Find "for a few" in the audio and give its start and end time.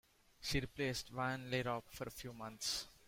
1.91-2.33